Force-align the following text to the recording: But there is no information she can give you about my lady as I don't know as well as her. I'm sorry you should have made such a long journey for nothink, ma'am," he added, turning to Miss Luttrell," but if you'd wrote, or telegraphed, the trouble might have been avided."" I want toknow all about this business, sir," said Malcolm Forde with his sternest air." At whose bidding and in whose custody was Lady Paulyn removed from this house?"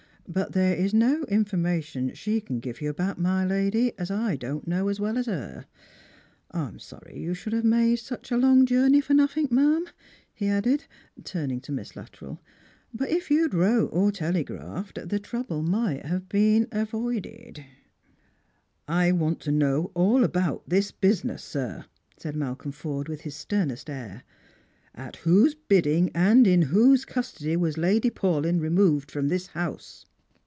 But 0.27 0.53
there 0.53 0.73
is 0.75 0.93
no 0.93 1.23
information 1.25 2.13
she 2.13 2.39
can 2.39 2.61
give 2.61 2.79
you 2.79 2.89
about 2.89 3.19
my 3.19 3.43
lady 3.45 3.91
as 3.99 4.09
I 4.09 4.37
don't 4.37 4.65
know 4.65 4.87
as 4.87 4.97
well 4.97 5.17
as 5.17 5.25
her. 5.25 5.65
I'm 6.51 6.79
sorry 6.79 7.19
you 7.19 7.33
should 7.33 7.51
have 7.51 7.65
made 7.65 7.97
such 7.97 8.31
a 8.31 8.37
long 8.37 8.65
journey 8.65 9.01
for 9.01 9.13
nothink, 9.13 9.51
ma'am," 9.51 9.83
he 10.33 10.47
added, 10.47 10.85
turning 11.25 11.59
to 11.61 11.73
Miss 11.73 11.97
Luttrell," 11.97 12.39
but 12.93 13.09
if 13.09 13.29
you'd 13.29 13.53
wrote, 13.53 13.89
or 13.91 14.09
telegraphed, 14.09 15.09
the 15.09 15.19
trouble 15.19 15.63
might 15.63 16.05
have 16.05 16.29
been 16.29 16.69
avided."" 16.71 17.65
I 19.03 19.11
want 19.11 19.41
toknow 19.41 19.91
all 19.95 20.23
about 20.23 20.63
this 20.65 20.91
business, 20.91 21.43
sir," 21.43 21.83
said 22.15 22.37
Malcolm 22.37 22.71
Forde 22.71 23.09
with 23.09 23.21
his 23.21 23.35
sternest 23.35 23.89
air." 23.89 24.23
At 25.05 25.17
whose 25.17 25.55
bidding 25.55 26.09
and 26.15 26.47
in 26.47 26.61
whose 26.61 27.03
custody 27.03 27.57
was 27.57 27.77
Lady 27.77 28.09
Paulyn 28.09 28.61
removed 28.61 29.11
from 29.11 29.27
this 29.27 29.47
house?" 29.47 30.05